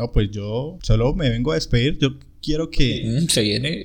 [0.00, 1.98] No, pues yo solo me vengo a despedir.
[1.98, 2.12] Yo
[2.42, 3.04] quiero que.
[3.04, 3.84] Mm, se viene.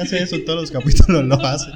[0.00, 1.70] hace eso todos los capítulos lo hace.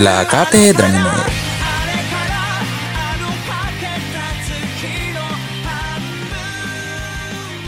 [0.00, 1.08] La cátedra anime.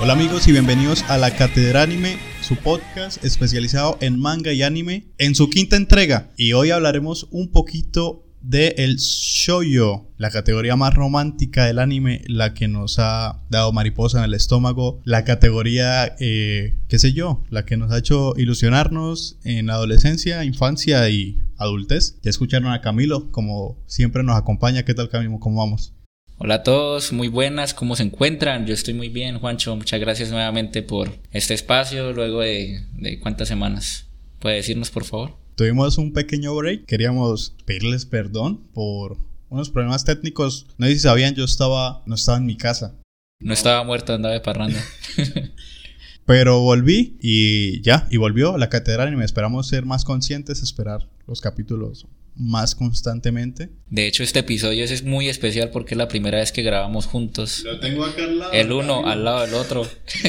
[0.01, 5.09] Hola amigos y bienvenidos a la Cátedra Anime, su podcast especializado en manga y anime,
[5.19, 6.30] en su quinta entrega.
[6.37, 12.55] Y hoy hablaremos un poquito de el shoujo, la categoría más romántica del anime, la
[12.55, 17.65] que nos ha dado mariposa en el estómago, la categoría, eh, qué sé yo, la
[17.65, 22.19] que nos ha hecho ilusionarnos en adolescencia, infancia y adultez.
[22.23, 24.85] Ya escucharon a Camilo, como siempre nos acompaña.
[24.85, 25.39] ¿Qué tal Camilo?
[25.39, 25.93] ¿Cómo vamos?
[26.39, 28.67] Hola a todos, muy buenas, ¿cómo se encuentran?
[28.67, 29.77] Yo estoy muy bien, Juancho.
[29.77, 34.07] Muchas gracias nuevamente por este espacio luego de, de cuántas semanas.
[34.39, 35.37] ¿Puede decirnos, por favor?
[35.55, 36.87] Tuvimos un pequeño break.
[36.87, 39.19] Queríamos pedirles perdón por
[39.51, 40.67] unos problemas técnicos.
[40.79, 42.95] No sé si sabían, yo estaba, no estaba en mi casa.
[43.41, 44.83] No estaba muerto, andaba de parranda.
[46.31, 51.09] Pero volví y ya, y volvió la catedral y me esperamos ser más conscientes, esperar
[51.27, 53.71] los capítulos más constantemente.
[53.89, 57.65] De hecho, este episodio es muy especial porque es la primera vez que grabamos juntos.
[57.65, 58.53] Lo tengo acá al lado.
[58.53, 59.85] El uno al lado del otro.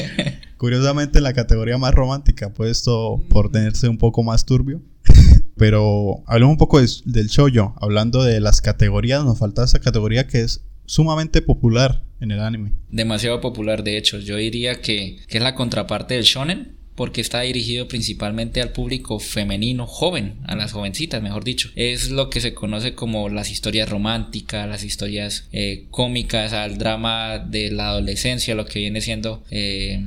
[0.56, 4.82] Curiosamente, la categoría más romántica, puesto por tenerse un poco más turbio.
[5.56, 7.76] Pero hablemos un poco del shoujo.
[7.80, 12.72] Hablando de las categorías, nos falta esa categoría que es sumamente popular en el anime.
[12.90, 14.18] Demasiado popular, de hecho.
[14.18, 19.18] Yo diría que, que es la contraparte del shonen, porque está dirigido principalmente al público
[19.18, 21.70] femenino joven, a las jovencitas, mejor dicho.
[21.74, 27.38] Es lo que se conoce como las historias románticas, las historias eh, cómicas, al drama
[27.38, 30.04] de la adolescencia, lo que viene siendo eh,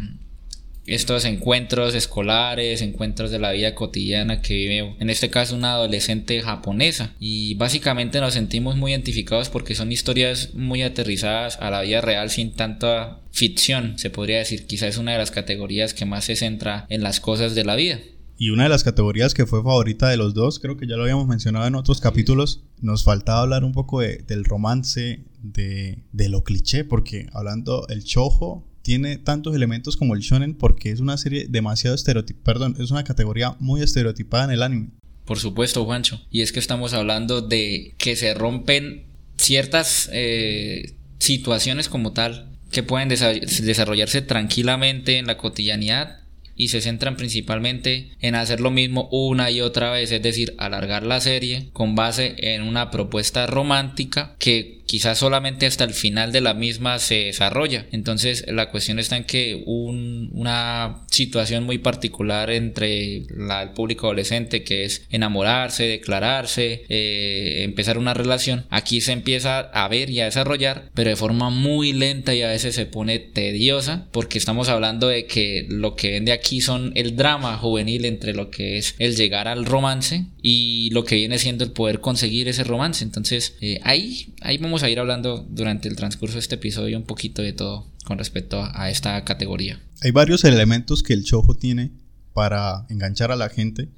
[0.85, 6.41] estos encuentros escolares, encuentros de la vida cotidiana que vive en este caso una adolescente
[6.41, 12.01] japonesa y básicamente nos sentimos muy identificados porque son historias muy aterrizadas a la vida
[12.01, 16.25] real sin tanta ficción, se podría decir, quizás es una de las categorías que más
[16.25, 17.99] se centra en las cosas de la vida.
[18.37, 21.03] Y una de las categorías que fue favorita de los dos, creo que ya lo
[21.03, 26.43] habíamos mencionado en otros capítulos, nos faltaba hablar un poco del romance, de, de lo
[26.43, 31.47] cliché, porque hablando el chojo tiene tantos elementos como el shonen porque es una serie
[31.49, 34.89] demasiado estereotipada, perdón, es una categoría muy estereotipada en el anime.
[35.25, 36.21] Por supuesto, Juancho.
[36.29, 39.07] Y es que estamos hablando de que se rompen
[39.37, 46.19] ciertas eh, situaciones como tal que pueden desarrollarse tranquilamente en la cotidianidad
[46.55, 51.03] y se centran principalmente en hacer lo mismo una y otra vez, es decir, alargar
[51.03, 56.41] la serie con base en una propuesta romántica que quizás solamente hasta el final de
[56.41, 57.87] la misma se desarrolla.
[57.91, 64.85] Entonces la cuestión está en que una situación muy particular entre el público adolescente que
[64.85, 70.91] es enamorarse, declararse, eh, empezar una relación, aquí se empieza a ver y a desarrollar,
[70.93, 75.25] pero de forma muy lenta y a veces se pone tediosa porque estamos hablando de
[75.25, 79.47] que lo que vende aquí son el drama juvenil entre lo que es el llegar
[79.47, 83.03] al romance y lo que viene siendo el poder conseguir ese romance.
[83.03, 87.05] Entonces eh, ahí, ahí vamos a ir hablando durante el transcurso de este episodio un
[87.05, 89.81] poquito de todo con respecto a, esta categoría.
[90.01, 91.91] Hay varios elementos que el chojo tiene
[92.33, 93.89] para enganchar a la gente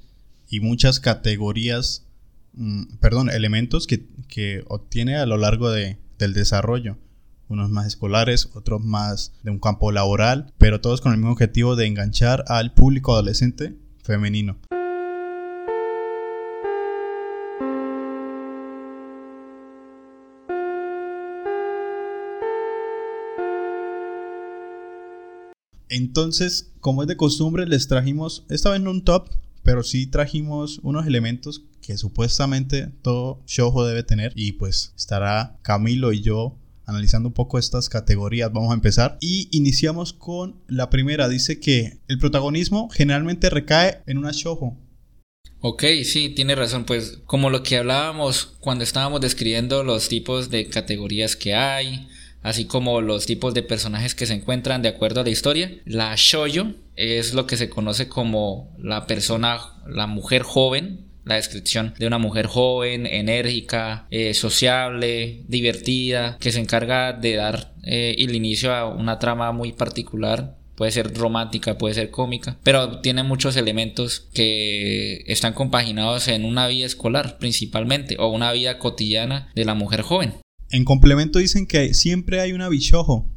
[0.48, 2.06] y muchas categorías,
[2.54, 6.96] mm, perdón, elementos que, que, obtiene a lo largo de, del desarrollo.
[7.48, 11.76] Unos más escolares, otros más de un campo laboral, pero todos con el mismo objetivo
[11.76, 14.58] de enganchar al público adolescente femenino.
[25.88, 29.30] Entonces, como es de costumbre, les trajimos, esta vez no un top,
[29.62, 34.32] pero sí trajimos unos elementos que supuestamente todo shoujo debe tener.
[34.36, 36.58] Y pues estará Camilo y yo
[36.88, 38.52] analizando un poco estas categorías.
[38.52, 39.18] Vamos a empezar.
[39.20, 41.28] Y iniciamos con la primera.
[41.28, 44.76] Dice que el protagonismo generalmente recae en una shoujo.
[45.60, 46.84] Ok, sí, tiene razón.
[46.84, 52.08] Pues como lo que hablábamos cuando estábamos describiendo los tipos de categorías que hay,
[52.42, 55.70] así como los tipos de personajes que se encuentran de acuerdo a la historia.
[55.84, 61.94] La shoyo es lo que se conoce como la persona, la mujer joven, la descripción
[61.98, 68.34] de una mujer joven, enérgica, eh, sociable, divertida, que se encarga de dar eh, el
[68.34, 73.56] inicio a una trama muy particular puede ser romántica, puede ser cómica, pero tiene muchos
[73.56, 79.74] elementos que están compaginados en una vida escolar principalmente o una vida cotidiana de la
[79.74, 80.34] mujer joven.
[80.70, 83.28] En complemento dicen que siempre hay una bichojo.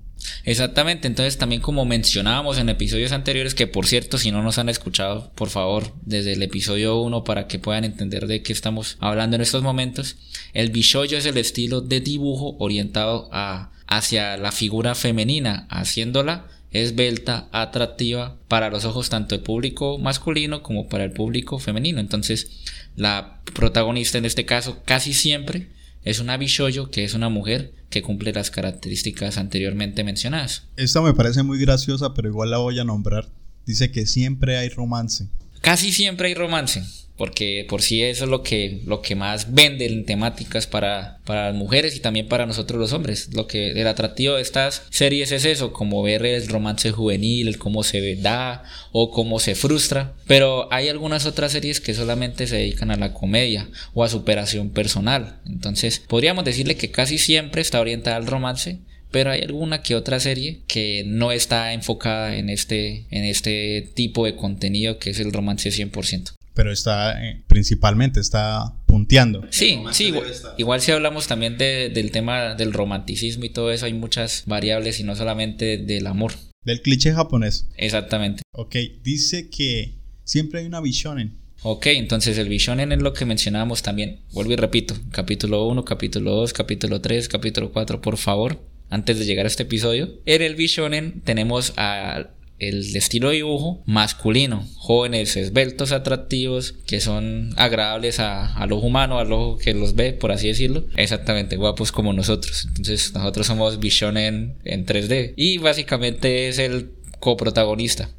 [0.44, 4.69] Exactamente, entonces también como mencionábamos en episodios anteriores, que por cierto si no nos han
[4.69, 9.35] escuchado, por favor, desde el episodio 1 para que puedan entender de qué estamos hablando
[9.35, 10.18] en estos momentos,
[10.53, 17.50] el bishoyo es el estilo de dibujo orientado a, hacia la figura femenina, haciéndola esbelta,
[17.51, 22.00] atractiva para los ojos tanto del público masculino como para el público femenino.
[22.00, 22.62] Entonces,
[22.95, 25.68] la protagonista en este caso casi siempre
[26.03, 30.63] es una bishoyo, que es una mujer que cumple las características anteriormente mencionadas.
[30.77, 33.29] Esta me parece muy graciosa, pero igual la voy a nombrar.
[33.67, 35.27] Dice que siempre hay romance.
[35.61, 36.83] Casi siempre hay romance
[37.21, 41.51] porque por sí eso es lo que, lo que más vende en temáticas para, para
[41.51, 43.29] las mujeres y también para nosotros los hombres.
[43.35, 47.59] Lo que el atractivo de estas series es eso, como ver el romance juvenil, el
[47.59, 50.15] cómo se da o cómo se frustra.
[50.25, 54.71] Pero hay algunas otras series que solamente se dedican a la comedia o a superación
[54.71, 55.41] personal.
[55.45, 58.79] Entonces podríamos decirle que casi siempre está orientada al romance,
[59.12, 64.25] pero hay alguna que otra serie que no está enfocada en este, en este tipo
[64.25, 69.45] de contenido que es el romance 100% pero está eh, principalmente está punteando.
[69.50, 70.13] Sí, sí,
[70.57, 75.03] igual, si hablamos también del tema del romanticismo y todo eso, hay muchas variables y
[75.03, 76.33] no solamente del amor.
[76.63, 77.68] Del cliché japonés.
[77.75, 78.44] Exactamente.
[78.53, 81.42] Ok, dice que siempre hay una bishonen.
[81.63, 84.21] Ok, entonces el bishonen es lo que mencionábamos también.
[84.31, 88.59] Vuelvo y repito, capítulo 1, capítulo 2, capítulo 3, capítulo 4, por favor,
[88.89, 90.09] antes de llegar a este episodio.
[90.25, 97.53] En el bishonen tenemos a el estilo de dibujo masculino, jóvenes esbeltos, atractivos, que son
[97.57, 100.85] agradables a, a los humanos, al ojo que los ve, por así decirlo.
[100.95, 102.67] Exactamente, guapos como nosotros.
[102.67, 108.09] Entonces nosotros somos Vision en, en 3D y básicamente es el coprotagonista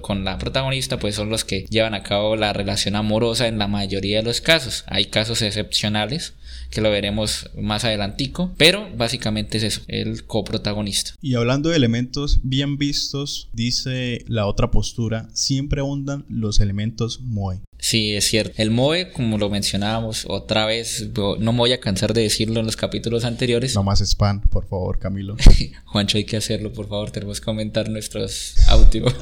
[0.00, 3.68] con la protagonista pues son los que llevan a cabo la relación amorosa en la
[3.68, 6.32] mayoría de los casos hay casos excepcionales
[6.70, 11.12] que lo veremos más adelantico, pero básicamente es eso, el coprotagonista.
[11.20, 17.60] Y hablando de elementos bien vistos, dice la otra postura, siempre abundan los elementos moe.
[17.78, 18.54] Sí, es cierto.
[18.56, 22.66] El MOE, como lo mencionábamos otra vez, no me voy a cansar de decirlo en
[22.66, 23.74] los capítulos anteriores.
[23.74, 25.36] No más spam, por favor, Camilo.
[25.84, 27.10] Juancho, hay que hacerlo, por favor.
[27.10, 29.14] Tenemos que comentar nuestros audios,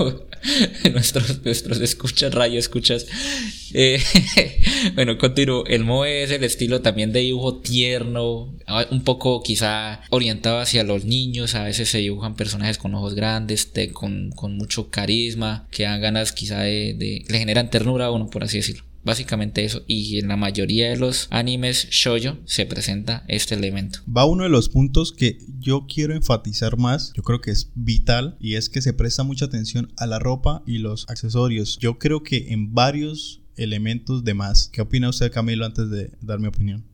[0.92, 3.06] nuestros, nuestros escuchas, radio escuchas.
[3.74, 4.00] Eh,
[4.94, 5.64] bueno, continúo.
[5.66, 8.54] El MOE es el estilo también de dibujo tierno,
[8.90, 11.54] un poco quizá orientado hacia los niños.
[11.54, 16.32] A veces se dibujan personajes con ojos grandes, con, con mucho carisma, que dan ganas
[16.32, 18.84] quizá de, de le generan ternura a uno, por así decirlo.
[19.04, 19.84] Básicamente eso.
[19.86, 24.00] Y en la mayoría de los animes shoyo se presenta este elemento.
[24.08, 27.12] Va uno de los puntos que yo quiero enfatizar más.
[27.14, 28.36] Yo creo que es vital.
[28.40, 31.78] Y es que se presta mucha atención a la ropa y los accesorios.
[31.78, 34.70] Yo creo que en varios elementos de más.
[34.72, 36.84] ¿Qué opina usted, Camilo, antes de dar mi opinión?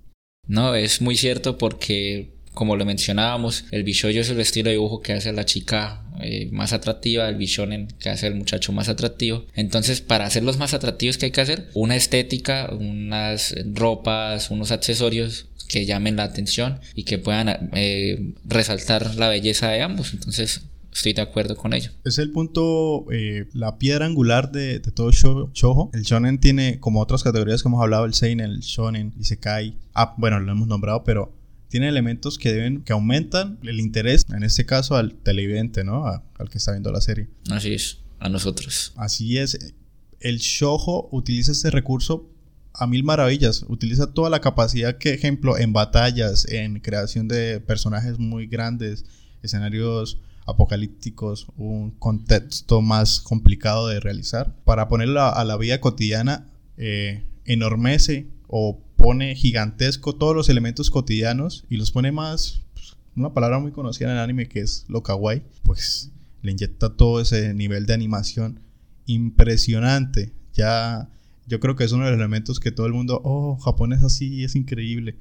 [0.46, 5.00] No, es muy cierto porque como lo mencionábamos, el bishoyo es el estilo de dibujo
[5.00, 8.88] que hace a la chica eh, más atractiva, el bishonen que hace al muchacho más
[8.88, 9.46] atractivo.
[9.54, 11.68] Entonces, para hacerlos más atractivos, ¿qué hay que hacer?
[11.74, 19.14] Una estética, unas ropas, unos accesorios que llamen la atención y que puedan eh, resaltar
[19.14, 20.12] la belleza de ambos.
[20.12, 21.92] Entonces, estoy de acuerdo con ello.
[22.04, 25.90] Es el punto, eh, la piedra angular de, todo shoujo.
[25.94, 29.76] El shonen tiene, como otras categorías que hemos hablado, el seinen, el shonen, isekai.
[29.94, 31.32] Ah, bueno, lo hemos nombrado, pero
[31.70, 36.04] tiene elementos que deben, que aumentan el interés, en este caso al televidente, ¿no?
[36.06, 37.28] al que está viendo la serie.
[37.48, 38.92] Así es, a nosotros.
[38.96, 39.74] Así es.
[40.18, 42.28] El shojo utiliza este recurso
[42.74, 43.64] a mil maravillas.
[43.68, 49.04] Utiliza toda la capacidad que, ejemplo, en batallas, en creación de personajes muy grandes,
[49.42, 54.56] escenarios apocalípticos, un contexto más complicado de realizar.
[54.64, 61.64] Para ponerlo a, la vida cotidiana, eh, enormece o pone gigantesco todos los elementos cotidianos
[61.68, 65.02] y los pone más, pues, una palabra muy conocida en el anime que es lo
[65.02, 66.10] kawaii, pues
[66.42, 68.60] le inyecta todo ese nivel de animación
[69.06, 70.32] impresionante.
[70.54, 71.08] Ya
[71.46, 74.02] yo creo que es uno de los elementos que todo el mundo, oh, Japón es
[74.02, 75.16] así, es increíble.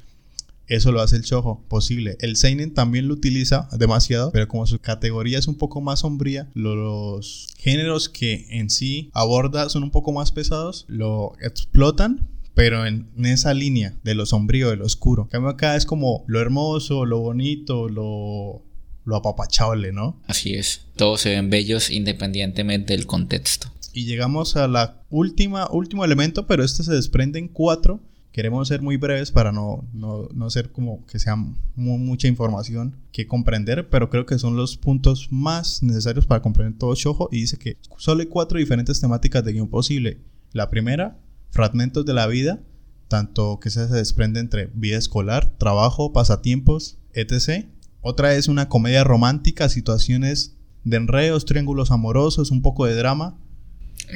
[0.67, 2.15] Eso lo hace el shojo posible.
[2.19, 6.47] El seinen también lo utiliza demasiado, pero como su categoría es un poco más sombría,
[6.53, 13.07] los géneros que en sí aborda son un poco más pesados, lo explotan pero en,
[13.25, 15.23] esa línea de lo sombrío, de lo oscuro.
[15.23, 18.63] En cambio acá es como lo hermoso, lo bonito, lo,
[19.05, 20.19] lo apapachable, ¿no?
[20.27, 20.85] Así es.
[20.95, 23.71] Todos se ven bellos independientemente del contexto.
[23.93, 28.01] Y llegamos a la última, último elemento, pero este se desprende en cuatro.
[28.31, 31.35] Queremos ser muy breves para no, no, no ser como que sea
[31.75, 36.93] mucha información que comprender, pero creo que son los puntos más necesarios para comprender todo
[36.93, 37.29] Shoujo.
[37.31, 40.19] Y dice que solo hay cuatro diferentes temáticas de guion posible.
[40.53, 41.17] La primera,
[41.51, 42.59] fragmentos de la vida,
[43.07, 47.65] tanto que se desprende entre vida escolar, trabajo, pasatiempos, etc.
[48.01, 53.37] Otra es una comedia romántica, situaciones de enredos, triángulos amorosos, un poco de drama.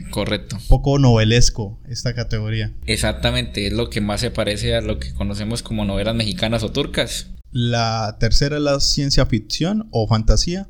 [0.10, 0.56] Correcto.
[0.56, 2.74] Un poco novelesco esta categoría.
[2.86, 6.72] Exactamente, es lo que más se parece a lo que conocemos como novelas mexicanas o
[6.72, 7.28] turcas.
[7.52, 10.68] La tercera es la ciencia ficción o fantasía,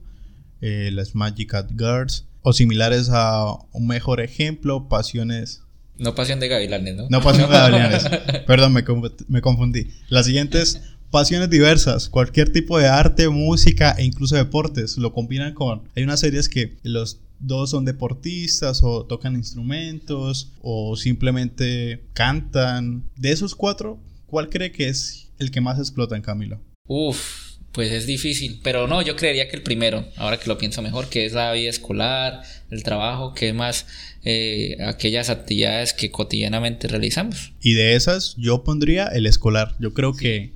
[0.60, 5.63] eh, las Magic Girls, o similares a un mejor ejemplo, pasiones
[5.98, 7.08] no pasión de gavilanes, ¿no?
[7.10, 8.04] No pasión de gavilanes.
[8.48, 8.84] Perdón, me,
[9.28, 9.88] me, confundí.
[10.10, 10.82] La siguiente es
[11.12, 14.98] pasiones diversas, cualquier tipo de arte, música e incluso deportes.
[14.98, 15.84] Lo combinan con...
[15.96, 23.04] Hay unas series que los dos son deportistas o tocan instrumentos o simplemente cantan.
[23.16, 26.60] De esos cuatro, ¿cuál cree que es el que más explota en Camilo?
[26.88, 27.43] Uf,
[27.74, 31.10] pues es difícil, pero no, yo creería que el primero, ahora que lo pienso mejor,
[31.10, 33.88] que es la vida escolar, el trabajo, que es más
[34.24, 37.54] eh, aquellas actividades que cotidianamente realizamos.
[37.62, 40.54] Y de esas yo pondría el escolar, yo creo que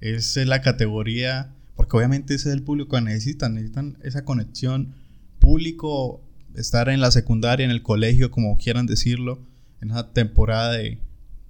[0.00, 4.94] es la categoría, porque obviamente ese es el público que necesitan, necesitan esa conexión
[5.38, 6.22] público,
[6.56, 9.38] estar en la secundaria, en el colegio, como quieran decirlo,
[9.82, 10.98] en esa temporada de,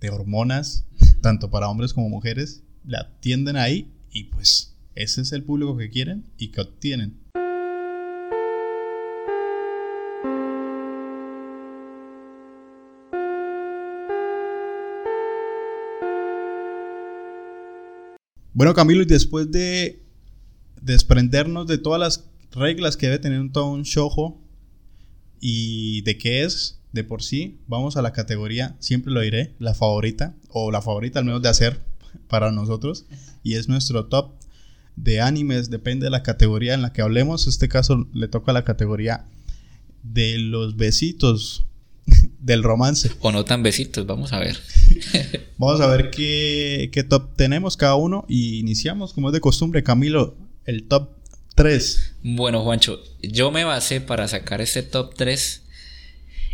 [0.00, 0.86] de hormonas,
[1.20, 5.90] tanto para hombres como mujeres, la atienden ahí y pues ese es el público que
[5.90, 7.18] quieren y que obtienen.
[18.54, 20.02] Bueno, Camilo, y después de
[20.82, 23.84] desprendernos de todas las reglas que debe tener un todo un
[25.40, 29.72] y de qué es de por sí, vamos a la categoría, siempre lo diré, la
[29.74, 31.80] favorita, o la favorita al menos de hacer
[32.28, 33.06] para nosotros,
[33.42, 34.32] y es nuestro top
[34.96, 37.44] de animes, depende de la categoría en la que hablemos.
[37.46, 39.26] En este caso le toca la categoría
[40.02, 41.64] de los besitos
[42.40, 43.10] del romance.
[43.20, 44.56] O no tan besitos, vamos a ver.
[45.58, 49.82] vamos a ver qué, qué top tenemos cada uno y iniciamos como es de costumbre,
[49.82, 51.10] Camilo, el top
[51.54, 52.14] 3.
[52.22, 55.61] Bueno, Juancho, yo me basé para sacar este top 3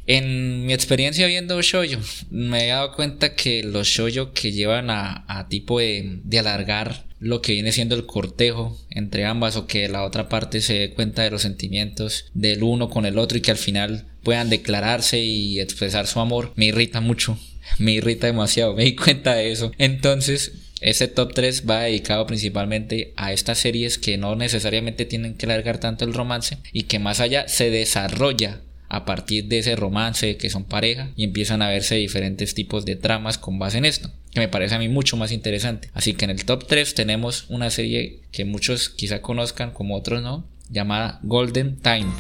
[0.09, 2.01] en mi experiencia viendo shoyo,
[2.31, 7.05] me he dado cuenta que los shoyo que llevan a, a tipo de, de, alargar
[7.21, 10.91] lo que viene siendo el cortejo entre ambas o que la otra parte se dé
[10.95, 15.21] cuenta de los sentimientos del uno con el otro y que al final puedan declararse
[15.21, 17.39] y expresar su amor, me irrita mucho,
[17.79, 19.73] me irrita demasiado, me di cuenta de eso.
[19.77, 25.45] Entonces, este top 3 va dedicado principalmente a estas series que no necesariamente tienen que
[25.45, 30.37] alargar tanto el romance y que más allá se desarrolla a partir de ese romance
[30.37, 34.11] que son pareja y empiezan a verse diferentes tipos de tramas con base en esto
[34.31, 35.91] que me parece a mí mucho más interesante.
[35.95, 40.23] Así que en el top 3 tenemos una serie que muchos quizá conozcan como otros
[40.23, 42.13] no llamada Golden Time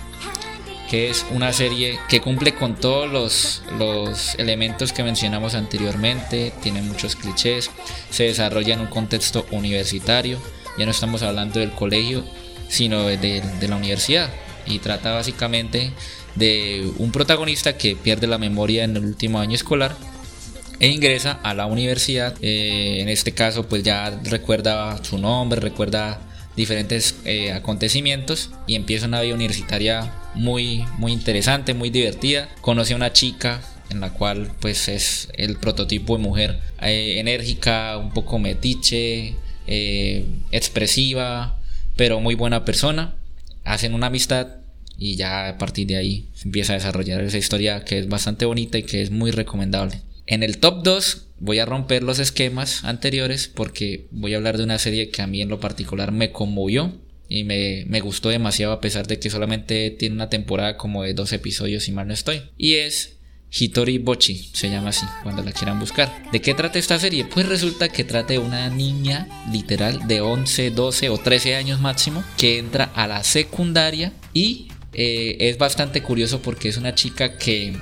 [0.88, 6.80] que es una serie que cumple con todos los, los elementos que mencionamos anteriormente, tiene
[6.80, 7.70] muchos clichés,
[8.08, 10.40] se desarrolla en un contexto universitario,
[10.78, 12.24] ya no estamos hablando del colegio,
[12.68, 14.30] sino de, de la universidad,
[14.64, 15.92] y trata básicamente
[16.38, 19.96] de un protagonista que pierde la memoria en el último año escolar
[20.80, 22.36] e ingresa a la universidad.
[22.40, 26.20] Eh, en este caso, pues ya recuerda su nombre, recuerda
[26.56, 32.48] diferentes eh, acontecimientos y empieza una vida universitaria muy, muy interesante, muy divertida.
[32.60, 37.96] Conoce a una chica en la cual pues es el prototipo de mujer eh, enérgica,
[37.96, 39.34] un poco metiche,
[40.50, 41.58] expresiva,
[41.96, 43.14] pero muy buena persona.
[43.64, 44.48] Hacen una amistad
[44.98, 48.44] y ya a partir de ahí se empieza a desarrollar esa historia que es bastante
[48.44, 50.02] bonita y que es muy recomendable.
[50.26, 54.64] En el top 2 voy a romper los esquemas anteriores porque voy a hablar de
[54.64, 56.92] una serie que a mí en lo particular me conmovió
[57.28, 61.14] y me, me gustó demasiado a pesar de que solamente tiene una temporada como de
[61.14, 62.42] dos episodios si mal no estoy.
[62.56, 63.18] Y es
[63.50, 66.22] Hitori Bochi, se llama así, cuando la quieran buscar.
[66.32, 67.24] ¿De qué trata esta serie?
[67.24, 72.22] Pues resulta que trata de una niña literal de 11, 12 o 13 años máximo
[72.36, 77.76] que entra a la secundaria y eh, es bastante curioso porque es una chica que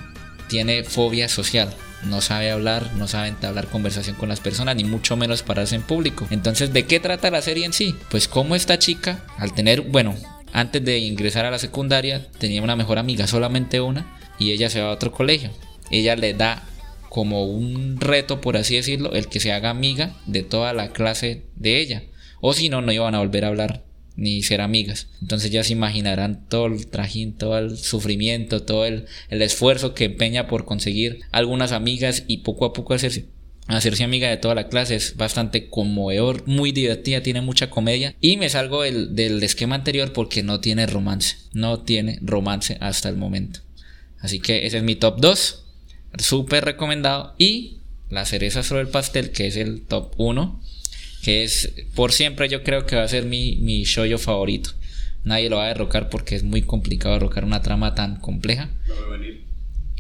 [0.49, 1.73] tiene fobia social.
[2.05, 5.83] No sabe hablar, no sabe entablar conversación con las personas, ni mucho menos pararse en
[5.83, 6.27] público.
[6.31, 7.95] Entonces, ¿de qué trata la serie en sí?
[8.11, 10.15] Pues como esta chica, al tener, bueno,
[10.53, 14.81] antes de ingresar a la secundaria, tenía una mejor amiga, solamente una, y ella se
[14.81, 15.51] va a otro colegio.
[15.91, 16.65] Ella le da
[17.09, 21.45] como un reto, por así decirlo, el que se haga amiga de toda la clase
[21.57, 22.03] de ella.
[22.41, 23.86] O si no, no iban a volver a hablar
[24.17, 25.09] ni ser amigas.
[25.21, 30.49] Entonces ya se imaginarán todo el trajín, todo el sufrimiento, todo el, esfuerzo que empeña
[30.49, 33.27] por conseguir algunas amigas y poco a poco hacerse
[33.69, 38.37] hacerse amiga de toda la clase es bastante conmovedor, muy divertida, tiene mucha comedia y
[38.37, 43.17] me salgo del, del, esquema anterior porque no tiene romance, no tiene romance hasta el
[43.17, 43.61] momento.
[44.21, 45.65] Así que ese es mi top 2,
[46.19, 50.61] súper recomendado y la cereza sobre el pastel que es el top 1,
[51.27, 54.71] que es por siempre yo creo que va a ser mi, mi shoyo favorito.
[55.25, 58.69] Nadie lo va a derrocar porque es muy complicado derrocar una trama tan compleja.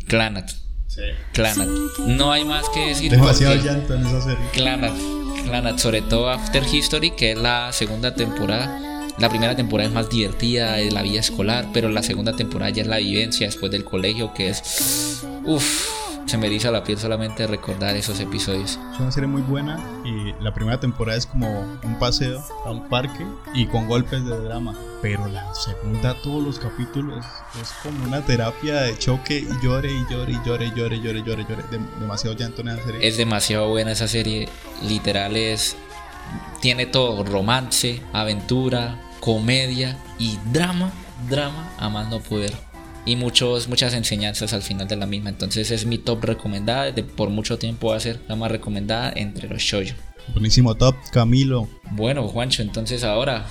[0.06, 0.52] Clanat
[0.86, 1.02] Sí.
[1.32, 1.66] Clanat.
[2.06, 3.10] No hay más que decir.
[3.10, 4.38] Demasiado llanto en esa serie.
[4.52, 4.96] Clanat.
[5.42, 9.08] Clanat, sobre todo After History, que es la segunda temporada.
[9.18, 12.82] La primera temporada es más divertida, es la vida escolar, pero la segunda temporada ya
[12.82, 15.24] es la vivencia después del colegio, que es.
[15.44, 15.95] Uff
[16.26, 18.78] se me dice la piel solamente recordar esos episodios.
[18.92, 23.24] Es una serie muy buena y la primera temporada es como un paseo al parque
[23.54, 24.74] y con golpes de drama.
[25.02, 27.24] Pero la segunda, todos los capítulos,
[27.60, 31.00] es como una terapia de choque y llore y llore y llore y llore y
[31.02, 31.64] llore, llore, llore.
[32.00, 33.06] demasiado llanto en esa serie.
[33.06, 34.48] Es demasiado buena esa serie.
[34.82, 35.76] Literal es.
[36.60, 40.90] Tiene todo: romance, aventura, comedia y drama.
[41.28, 42.52] Drama a más no poder
[43.06, 45.30] y muchos, muchas enseñanzas al final de la misma.
[45.30, 46.90] Entonces es mi top recomendada.
[46.90, 49.94] De, por mucho tiempo va a ser la más recomendada entre los shoyo.
[50.32, 51.68] Buenísimo top, Camilo.
[51.92, 53.46] Bueno, Juancho, entonces ahora,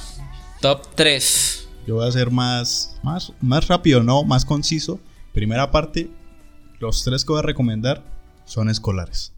[0.61, 1.69] top 3.
[1.87, 4.99] Yo voy a ser más, más, más rápido, no, más conciso.
[5.31, 6.09] Primera parte,
[6.79, 8.03] los tres que voy a recomendar
[8.43, 9.33] son escolares.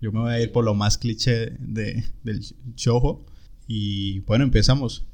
[0.00, 2.40] Yo me voy a ir por lo más cliché de, del
[2.76, 3.24] show.
[3.66, 5.04] Y bueno, empezamos.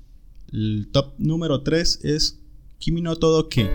[0.53, 2.39] El top número 3 es
[2.79, 3.71] Kimi no Todo Que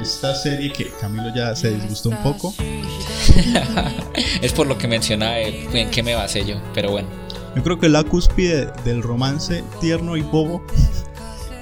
[0.00, 2.54] esta serie que Camilo ya se disgustó un poco.
[4.42, 7.08] es por lo que mencionaba en qué me basé yo, pero bueno.
[7.54, 10.62] Yo creo que la cúspide del romance tierno y bobo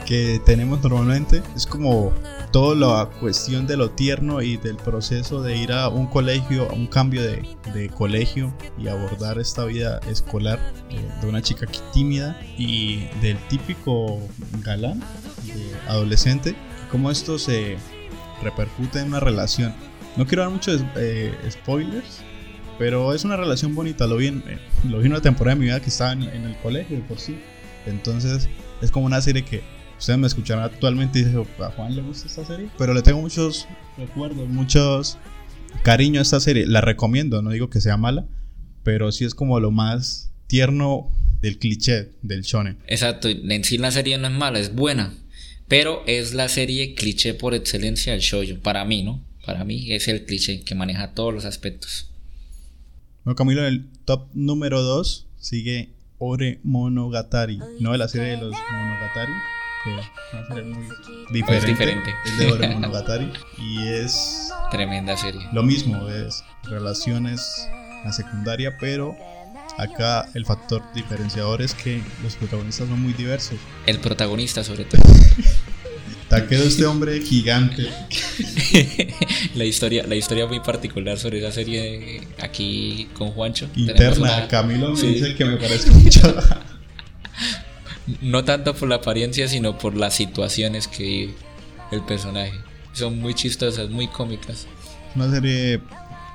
[0.05, 2.13] que tenemos normalmente es como
[2.53, 6.75] toda la cuestión de lo tierno y del proceso de ir a un colegio, a
[6.75, 10.61] un cambio de, de colegio y abordar esta vida escolar
[10.91, 14.21] eh, de una chica tímida y del típico
[14.63, 15.03] galán
[15.89, 16.55] adolescente,
[16.91, 17.77] cómo esto se
[18.43, 19.75] repercute en una relación.
[20.17, 22.21] No quiero dar muchos eh, spoilers,
[22.79, 24.07] pero es una relación bonita.
[24.07, 26.23] Lo vi, en, eh, lo vi en una temporada de mi vida que estaba en,
[26.23, 27.37] el colegio por sí.
[27.87, 28.49] Entonces
[28.81, 29.63] es como una serie que
[29.99, 32.69] ustedes me escucharán actualmente y dicen, a Juan le gusta esta serie.
[32.79, 33.67] Pero le tengo muchos
[33.99, 35.19] recuerdos, muchos
[35.83, 36.67] cariño a esta serie.
[36.67, 38.27] La recomiendo, no digo que sea mala,
[38.83, 42.79] pero sí es como lo más tierno del cliché del shonen.
[42.87, 45.13] Exacto, en sí la serie no es mala, es buena.
[45.69, 48.61] Pero es la serie cliché por excelencia del shoujo.
[48.63, 49.23] Para mí, ¿no?
[49.47, 52.11] Para mí es el cliché que maneja todos los aspectos.
[53.25, 57.59] Bueno, Camilo, en el top número 2 sigue Ore Monogatari.
[57.81, 59.33] No de la serie de los Monogatari.
[59.85, 60.87] Que es una serie muy
[61.33, 61.57] diferente.
[61.57, 62.11] Es diferente.
[62.27, 63.31] Es de Ore Monogatari.
[63.59, 64.51] y es.
[64.71, 65.43] Tremenda serie.
[65.53, 67.69] Lo mismo, es relaciones
[68.05, 69.17] a secundaria, pero
[69.77, 73.59] Acá el factor diferenciador es que los protagonistas son muy diversos.
[73.87, 75.03] El protagonista sobre todo.
[76.29, 77.89] Taquedo este hombre gigante.
[79.55, 83.69] la historia, la historia muy particular sobre esa serie aquí con Juancho.
[83.75, 86.35] Interna, Camilo me dice que me parece mucho.
[88.23, 91.35] no tanto por la apariencia, sino por las situaciones que vive
[91.91, 92.55] el personaje.
[92.93, 94.67] Son muy chistosas, muy cómicas.
[95.17, 95.81] Una serie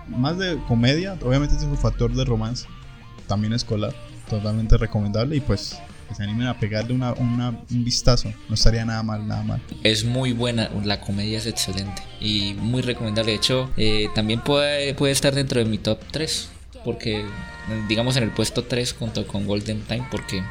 [0.10, 2.68] más de comedia, obviamente tiene un factor de romance
[3.30, 3.94] también escolar,
[4.30, 9.04] totalmente recomendable y pues que se animen a pegarle una, un vistazo, no estaría nada
[9.04, 9.62] mal, nada mal.
[9.84, 13.32] Es muy buena, la comedia es excelente y muy recomendable.
[13.32, 16.50] De hecho, eh, también puede, puede estar dentro de mi top 3,
[16.84, 17.24] porque
[17.88, 20.44] digamos en el puesto 3 junto con Golden Time, porque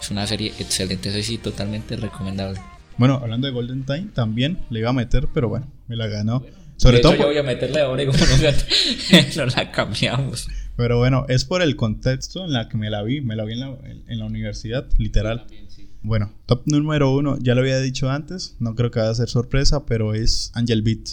[0.00, 2.58] es una serie excelente, es sí, totalmente recomendable.
[2.96, 6.42] Bueno, hablando de Golden Time, también le iba a meter, pero bueno, me la ganó.
[6.76, 10.48] Sobre todo yo voy a meterle ahora y como no la cambiamos.
[10.76, 13.20] Pero bueno, es por el contexto en la que me la vi.
[13.20, 15.46] Me la vi en la, en la universidad, literal.
[16.02, 19.30] Bueno, top número uno, ya lo había dicho antes, no creo que vaya a ser
[19.30, 21.08] sorpresa, pero es Angel Beat.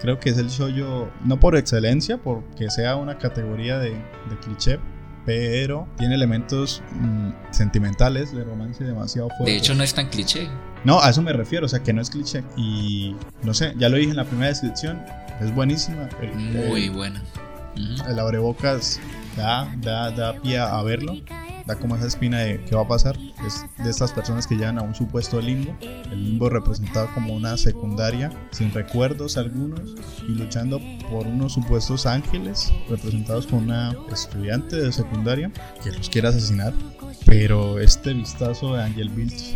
[0.00, 4.80] Creo que es el show no por excelencia, porque sea una categoría de, de cliché,
[5.24, 9.46] pero tiene elementos mm, sentimentales de romance demasiado fuertes.
[9.46, 10.48] De hecho, no es tan cliché.
[10.84, 12.42] No, a eso me refiero, o sea, que no es cliché.
[12.56, 15.00] Y no sé, ya lo dije en la primera descripción,
[15.40, 16.08] es buenísima.
[16.66, 17.22] Muy buena.
[17.76, 19.00] El abrebocas
[19.36, 21.14] da, da, da pie a verlo,
[21.66, 23.16] da como esa espina de qué va a pasar.
[23.46, 25.76] Es de estas personas que llegan a un supuesto limbo.
[25.80, 29.94] El limbo representado como una secundaria, sin recuerdos algunos,
[30.28, 30.80] y luchando
[31.10, 35.50] por unos supuestos ángeles, representados por una estudiante de secundaria
[35.82, 36.72] que los quiere asesinar.
[37.26, 39.54] Pero este vistazo de Angel Beats,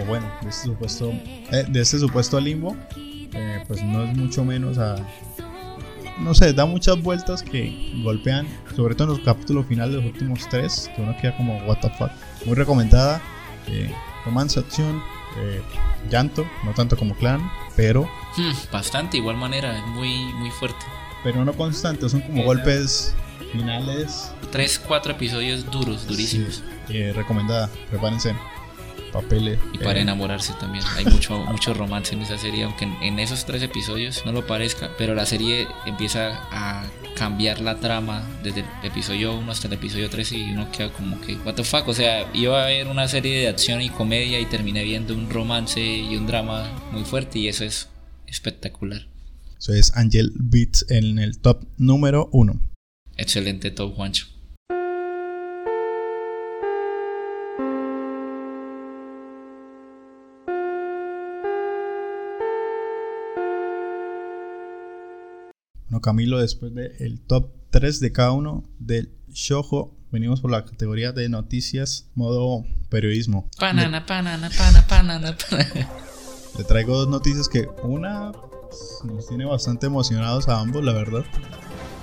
[0.00, 4.44] o bueno, de este supuesto, eh, de este supuesto limbo, eh, pues no es mucho
[4.44, 4.96] menos a.
[6.18, 8.46] No sé, da muchas vueltas que golpean,
[8.76, 11.78] sobre todo en los capítulos finales de los últimos tres, que uno queda como, what
[11.80, 12.10] the fuck.
[12.44, 13.20] Muy recomendada.
[13.68, 13.92] Eh,
[14.24, 15.02] romance, acción,
[15.38, 15.62] eh,
[16.10, 17.40] llanto, no tanto como Clan,
[17.76, 18.08] pero.
[18.36, 20.84] Hmm, bastante, igual manera, es muy, muy fuerte.
[21.22, 23.14] Pero no constante, son como golpes
[23.52, 24.32] finales.
[24.50, 26.62] Tres, cuatro episodios duros, durísimos.
[26.88, 28.34] Sí, eh, recomendada, prepárense.
[29.12, 29.58] Papeles.
[29.72, 30.84] Y para eh, enamorarse también.
[30.96, 34.46] Hay mucho, mucho romance en esa serie, aunque en, en esos tres episodios no lo
[34.46, 34.90] parezca.
[34.98, 40.08] Pero la serie empieza a cambiar la trama desde el episodio 1 hasta el episodio
[40.10, 43.06] 3 y uno queda como que, what the fuck, o sea, iba a ver una
[43.08, 47.38] serie de acción y comedia y terminé viendo un romance y un drama muy fuerte
[47.38, 47.88] y eso es
[48.26, 49.06] espectacular.
[49.58, 52.58] Eso es Angel Beats en el top número 1.
[53.16, 54.26] Excelente top, Juancho.
[65.92, 71.12] Bueno, Camilo, después del top 3 de cada uno del Shoujo, venimos por la categoría
[71.12, 73.46] de noticias, modo periodismo.
[73.58, 75.90] Panana, panana, panana, panana, panana.
[76.56, 81.26] Le traigo dos noticias que una pues, nos tiene bastante emocionados a ambos, la verdad.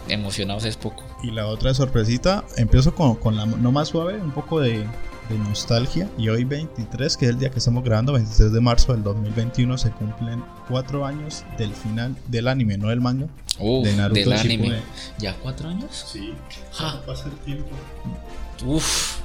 [0.07, 1.03] Emocionados es poco.
[1.23, 4.85] Y la otra sorpresita, empiezo con, con la no más suave, un poco de,
[5.29, 6.09] de nostalgia.
[6.17, 9.77] Y hoy 23, que es el día que estamos grabando, 23 de marzo del 2021,
[9.77, 13.27] se cumplen cuatro años del final del anime, no del manga.
[13.59, 14.55] Uf, de Naruto del anime.
[14.55, 14.81] Shippuden.
[15.19, 16.05] ¿Ya cuatro años?
[16.11, 16.33] Sí,
[16.73, 17.01] Ja.
[17.05, 17.69] pasa el tiempo.
[18.65, 19.17] Uf,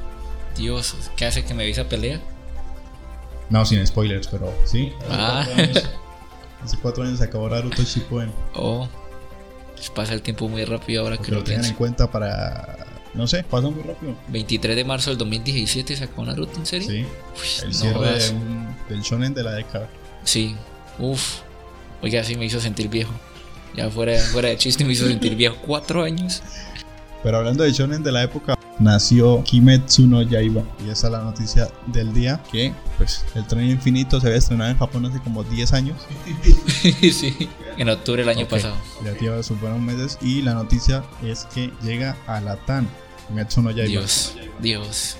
[0.56, 2.20] Dios, ¿qué hace que me vi esa pelea?
[3.50, 4.92] No, sin spoilers, pero sí.
[5.10, 5.40] Ah.
[5.42, 5.90] Hace cuatro años-
[6.64, 8.32] Hace cuatro años se acabó Naruto Shippuden.
[8.54, 8.88] Oh,
[9.76, 12.78] pues pasa el tiempo muy rápido ahora que Que lo lo tengan en cuenta para.
[13.14, 14.16] No sé, pasa muy rápido.
[14.28, 16.88] 23 de marzo del 2017 sacó Naruto, ¿en serio?
[16.88, 18.30] Sí, Uy, el cierre jodas.
[18.30, 19.88] de un- del shonen de la década.
[20.24, 20.56] Sí,
[20.98, 21.40] uff.
[22.02, 23.12] Oiga, sí me hizo sentir viejo.
[23.76, 25.56] Ya fuera, fuera de chiste me hizo sentir viejo.
[25.64, 26.42] Cuatro años.
[27.22, 30.62] Pero hablando de shonen de la época, nació Kimetsu no Yaiba.
[30.86, 34.70] Y esa es la noticia del día, que pues el tren infinito se había estrenado
[34.70, 35.96] en Japón hace como 10 años.
[37.00, 37.48] sí,
[37.78, 38.74] en octubre del año Ok, pasado.
[39.04, 40.18] Ya lleva sus buenos meses.
[40.20, 42.86] Y la noticia es que llega a la TAN.
[43.28, 43.90] Kimetsu no Yaiba.
[43.90, 45.16] Dios, Dios.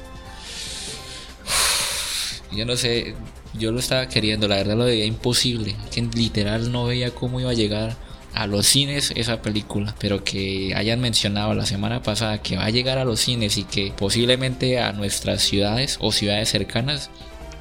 [2.52, 3.14] Yo no sé,
[3.54, 5.74] yo lo estaba queriendo, la verdad lo veía imposible.
[5.90, 7.96] Que literal no veía cómo iba a llegar
[8.32, 9.94] a los cines esa película.
[9.98, 13.64] Pero que hayan mencionado la semana pasada que va a llegar a los cines y
[13.64, 17.10] que posiblemente a nuestras ciudades o ciudades cercanas,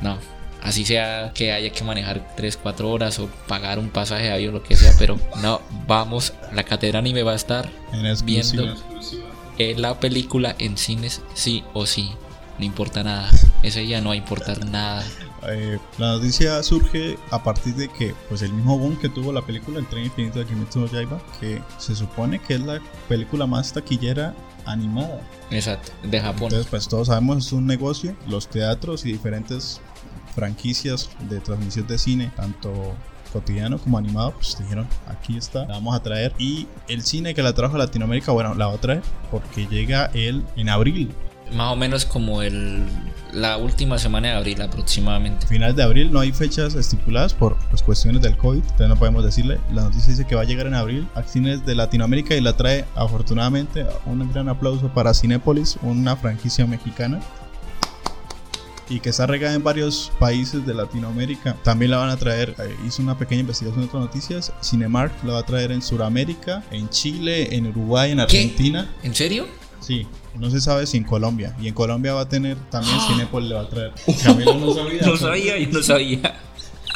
[0.01, 0.17] no.
[0.61, 4.53] Así sea que haya que manejar 3, 4 horas o pagar un pasaje de avión,
[4.53, 8.63] lo que sea, pero no, vamos, la catedral anime va a estar En exclusiva.
[8.63, 8.83] viendo
[9.57, 12.11] eh, la película en cines sí o sí.
[12.59, 13.31] No importa nada.
[13.63, 15.03] Ese ya no va a importar nada.
[15.49, 19.41] Eh, la noticia surge a partir de que pues el mismo boom que tuvo la
[19.41, 23.45] película El tren infinito de Kimetsu no Yaiba, que se supone que es la película
[23.45, 24.33] más taquillera
[24.65, 25.21] animada.
[25.51, 25.91] Exacto.
[26.03, 26.45] De Japón.
[26.45, 28.15] Entonces, pues todos sabemos, es un negocio.
[28.27, 29.81] Los teatros y diferentes
[30.35, 32.95] franquicias de transmisión de cine, tanto
[33.33, 36.31] cotidiano como animado, pues dijeron, aquí está, la vamos a traer.
[36.37, 40.11] Y el cine que la trajo a Latinoamérica, bueno, la va a traer porque llega
[40.13, 41.11] él en abril.
[41.51, 42.85] Más o menos como el
[43.33, 45.47] la última semana de abril aproximadamente.
[45.47, 49.23] Final de abril, no hay fechas estipuladas por pues, cuestiones del COVID, entonces no podemos
[49.23, 49.59] decirle.
[49.73, 52.55] La noticia dice que va a llegar en abril a cines de Latinoamérica y la
[52.55, 57.19] trae afortunadamente un gran aplauso para Cinépolis, una franquicia mexicana.
[58.89, 61.55] Y que está regada en varios países de Latinoamérica.
[61.63, 64.51] También la van a traer, eh, hizo una pequeña investigación de otras noticias.
[64.61, 68.23] Cinemark la va a traer en Sudamérica, en Chile, en Uruguay, en ¿Qué?
[68.23, 68.93] Argentina.
[69.03, 69.47] ¿En serio?
[69.79, 71.55] Sí, no se sabe si en Colombia.
[71.61, 73.91] Y en Colombia va a tener también Cinepolis le va a traer.
[74.23, 75.01] Camilo no sabía.
[75.05, 76.39] No sabía, yo no sabía.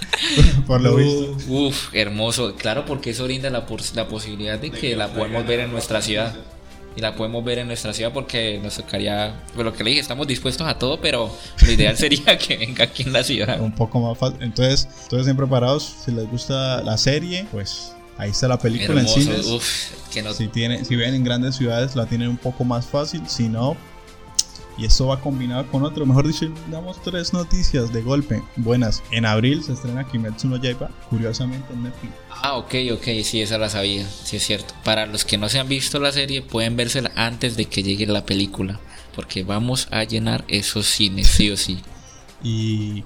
[0.67, 1.35] Por lo visto.
[1.49, 2.55] Uf, hermoso.
[2.55, 6.01] Claro, porque eso brinda la, pos- la posibilidad de que la podemos ver en nuestra
[6.01, 6.35] ciudad.
[6.97, 10.01] Y la podemos ver en nuestra ciudad porque nos tocaría, pues lo que le dije,
[10.01, 11.31] estamos dispuestos a todo, pero
[11.63, 13.61] lo ideal sería que venga aquí en la ciudad.
[13.61, 14.41] Un poco más fácil.
[14.41, 15.93] Entonces, todos estén preparados.
[16.03, 19.45] Si les gusta la serie, pues ahí está la película Hermoso, en cines.
[19.45, 22.87] uf, que no, Si, tiene, si ven en grandes ciudades, la tienen un poco más
[22.87, 23.21] fácil.
[23.29, 23.77] Si no,
[24.77, 26.05] y esto va combinado con otro.
[26.05, 28.41] Mejor dicho, damos tres noticias de golpe.
[28.57, 29.03] Buenas.
[29.11, 30.89] En abril se estrena Kimetsu no Yaiba.
[31.09, 32.13] Curiosamente en Netflix.
[32.29, 34.73] Ah, ok, ok, sí, esa la sabía, sí es cierto.
[34.83, 38.05] Para los que no se han visto la serie, pueden vérsela antes de que llegue
[38.05, 38.79] la película,
[39.15, 41.79] porque vamos a llenar esos cines, sí o sí.
[42.43, 43.03] Y,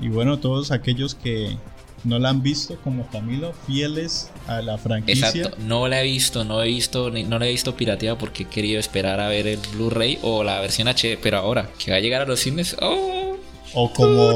[0.00, 1.58] y bueno, todos aquellos que
[2.04, 5.28] no la han visto como Camilo, fieles a la franquicia.
[5.28, 8.46] Exacto, no la he visto, no he visto, no la he visto pirateada porque he
[8.46, 12.00] querido esperar a ver el Blu-ray o la versión HD, pero ahora que va a
[12.00, 13.36] llegar a los cines, oh.
[13.76, 14.32] O como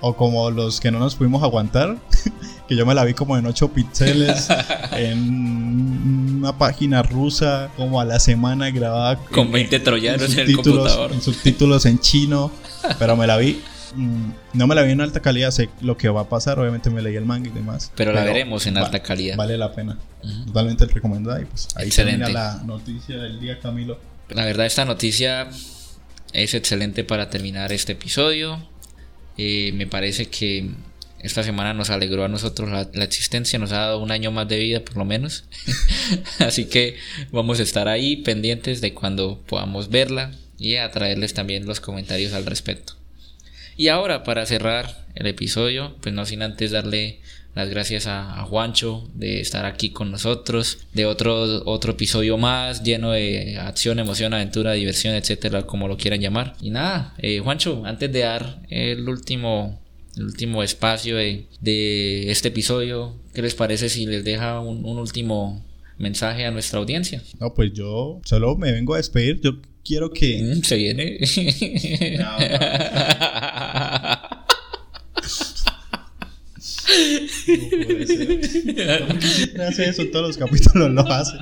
[0.00, 1.96] o como los que no nos pudimos aguantar,
[2.68, 4.48] que yo me la vi como en 8 píxeles,
[4.92, 9.16] en una página rusa, como a la semana grabada.
[9.16, 11.12] Con 20 troyanos en, el computador.
[11.12, 12.50] En subtítulos en chino,
[12.98, 13.60] pero me la vi.
[13.94, 16.90] Mm, no me la vi en alta calidad, sé lo que va a pasar, obviamente
[16.90, 17.92] me leí el manga y demás.
[17.96, 19.36] Pero, la veremos en alta calidad.
[19.36, 19.98] Vale la pena.
[20.46, 22.24] Totalmente recomendada y pues ahí Excelente.
[22.24, 23.98] termina la noticia del día, Camilo.
[24.28, 25.48] La verdad esta noticia
[26.32, 28.62] es excelente para terminar este episodio.
[29.36, 30.70] Eh, me parece que
[31.18, 34.48] esta semana nos alegró a nosotros la, la, existencia, nos ha dado un año más
[34.48, 35.44] de vida por lo menos.
[36.38, 36.96] Así que
[37.30, 42.32] vamos a estar ahí pendientes de cuando podamos verla y a traerles también los comentarios
[42.34, 42.99] al respecto.
[43.80, 47.20] Y ahora para cerrar el episodio, pues no sin antes darle
[47.54, 53.12] las gracias a, Juancho de estar aquí con nosotros, de otro, otro episodio más lleno
[53.12, 56.56] de acción, emoción, aventura, diversión, etcétera, como lo quieran llamar.
[56.60, 59.80] Y nada, eh, Juancho, antes de dar el último,
[60.14, 61.46] el último espacio de,
[62.30, 65.64] este episodio, ¿qué les parece si les deja un, último
[65.96, 67.22] mensaje a nuestra audiencia?
[67.40, 69.40] No, pues yo solo me vengo a despedir.
[69.90, 70.40] Quiero que.
[70.40, 71.18] Mm, se viene.
[72.18, 72.36] No
[77.86, 79.60] puede ser.
[79.60, 81.36] hace eso, todos los capítulos lo hace.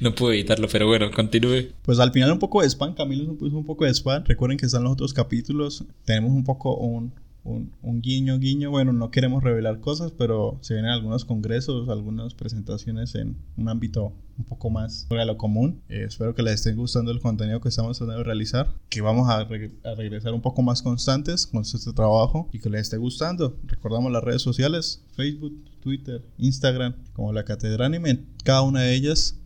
[0.00, 1.72] No puedo evitarlo, pero bueno, continúe.
[1.82, 4.24] Pues al final un poco de spam, Camilo puso un poco de spam.
[4.24, 5.84] Recuerden que están los otros capítulos.
[6.04, 7.12] Tenemos un poco un,
[7.44, 8.70] un, guiño, guiño.
[8.70, 14.12] Bueno, no queremos revelar cosas, pero se vienen algunos congresos, algunas presentaciones en un ámbito
[14.36, 15.82] un poco más fuera de lo común.
[15.88, 19.28] Eh, espero que les esté gustando el contenido que estamos tratando de realizar, que vamos
[19.28, 23.56] a, regresar un poco más constantes con este trabajo y que les esté gustando.
[23.64, 29.38] Recordamos las redes sociales, Facebook, Twitter, Instagram, como la Catedral Anime, cada una de ellas.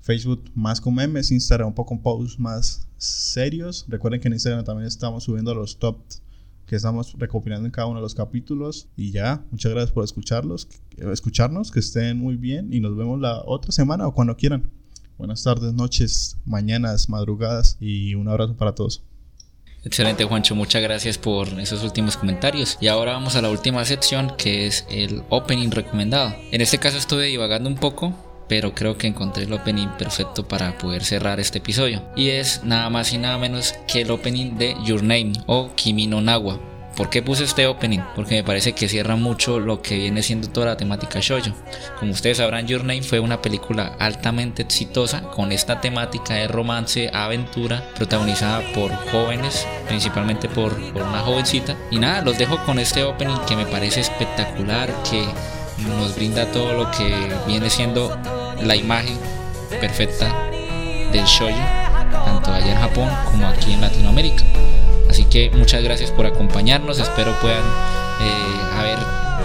[0.00, 3.84] Facebook más con memes, Instagram un poco con posts más serios.
[3.88, 5.98] Recuerden que en Instagram también estamos subiendo los top
[6.68, 8.88] que estamos recopilando en cada uno de los capítulos.
[8.96, 13.42] Y ya, muchas gracias por escucharlos, escucharnos, que estén muy bien y nos vemos la
[13.44, 14.70] otra semana o cuando quieran.
[15.16, 19.02] Buenas tardes, noches, mañanas, madrugadas y un abrazo para todos.
[19.84, 22.76] Excelente Juancho, muchas gracias por esos últimos comentarios.
[22.80, 26.34] Y ahora vamos a la última sección que es el opening recomendado.
[26.52, 30.76] En este caso estuve divagando un poco pero creo que encontré el opening perfecto para
[30.78, 32.02] poder cerrar este episodio.
[32.16, 36.06] Y es nada más y nada menos que el opening de Your Name o Kimi
[36.06, 36.58] no Nawa.
[36.98, 38.00] ¿Por qué puse este opening?
[38.16, 41.54] Porque me parece que cierra mucho lo que viene siendo toda la temática shoujo.
[42.00, 47.08] Como ustedes sabrán, Your Name fue una película altamente exitosa con esta temática de romance,
[47.14, 51.76] aventura, protagonizada por jóvenes, principalmente por, por una jovencita.
[51.92, 55.24] Y nada, los dejo con este opening que me parece espectacular, que
[55.86, 58.18] nos brinda todo lo que viene siendo
[58.62, 59.18] la imagen
[59.80, 60.50] perfecta
[61.12, 61.56] del shoyu,
[62.10, 64.44] tanto allá en Japón como aquí en Latinoamérica.
[65.08, 67.64] Así que muchas gracias por acompañarnos, espero puedan
[68.20, 68.58] eh,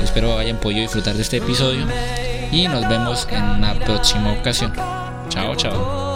[0.03, 1.87] espero hayan podido disfrutar de este episodio
[2.51, 4.73] y nos vemos en una próxima ocasión.
[5.29, 6.12] Chao, chao.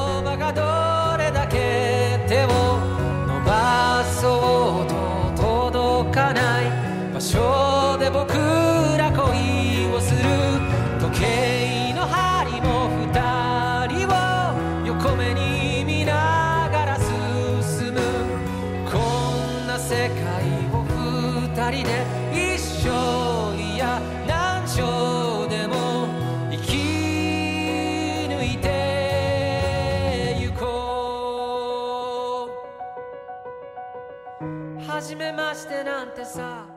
[34.88, 36.77] 初めましてなんてさ。